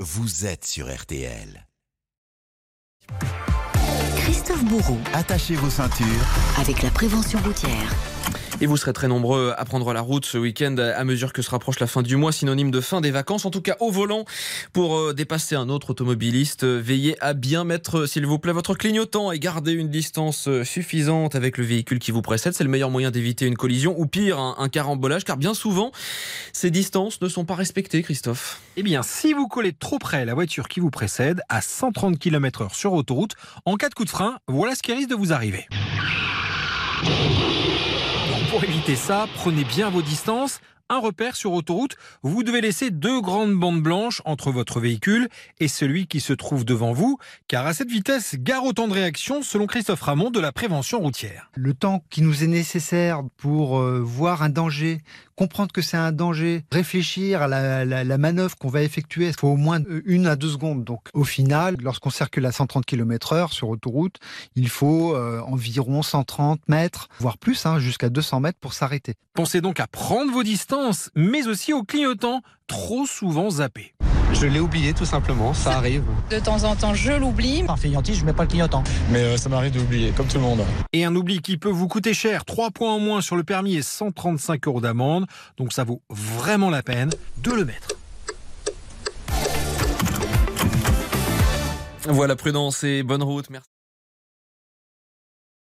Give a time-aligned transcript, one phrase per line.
[0.00, 1.66] vous êtes sur RTL.
[4.18, 6.06] Christophe Bourreau, Attachez vos ceintures.
[6.58, 7.90] avec la prévention routière.
[8.62, 11.50] Et vous serez très nombreux à prendre la route ce week-end à mesure que se
[11.50, 13.44] rapproche la fin du mois, synonyme de fin des vacances.
[13.44, 14.24] En tout cas, au volant,
[14.72, 18.54] pour euh, dépasser un autre automobiliste, euh, veillez à bien mettre, euh, s'il vous plaît,
[18.54, 22.54] votre clignotant et garder une distance suffisante avec le véhicule qui vous précède.
[22.54, 25.92] C'est le meilleur moyen d'éviter une collision ou pire, un, un carambolage, car bien souvent,
[26.54, 28.62] ces distances ne sont pas respectées, Christophe.
[28.78, 32.74] Eh bien, si vous collez trop près la voiture qui vous précède, à 130 km/h
[32.74, 33.34] sur autoroute,
[33.66, 35.68] en cas de coup de frein, voilà ce qui risque de vous arriver.
[38.50, 40.60] Pour éviter ça, prenez bien vos distances.
[40.88, 45.28] Un repère sur autoroute, vous devez laisser deux grandes bandes blanches entre votre véhicule
[45.58, 47.18] et celui qui se trouve devant vous,
[47.48, 51.00] car à cette vitesse, gare au temps de réaction selon Christophe Ramon de la prévention
[51.00, 51.50] routière.
[51.56, 55.00] le temps qui nous est nécessaire pour euh, voir un danger,
[55.36, 59.48] comprendre que c'est un danger, réfléchir à la, la- manœuvre qu'on va effectuer, il faut
[59.48, 60.82] au moins euh, une à deux secondes.
[60.84, 64.16] Donc au final, lorsqu'on circule à 130 km heure sur autoroute,
[64.56, 69.14] il faut euh, environ 130 mètres, voire plus, hein, jusqu'à 200 mètres pour s'arrêter.
[69.34, 73.92] Pensez donc à prendre vos distances, mais aussi au clignotant, trop souvent zappé.
[74.38, 76.02] Je l'ai oublié tout simplement, ça arrive.
[76.30, 77.62] De temps en temps, je l'oublie.
[77.62, 78.84] Par fainéantise, je mets pas le clignotant.
[79.10, 80.60] Mais euh, ça m'arrive d'oublier, comme tout le monde.
[80.92, 83.76] Et un oubli qui peut vous coûter cher, 3 points en moins sur le permis
[83.76, 85.24] et 135 euros d'amende.
[85.56, 87.88] Donc ça vaut vraiment la peine de le mettre.
[92.08, 93.48] Voilà, prudence et bonne route.
[93.48, 93.75] Merci.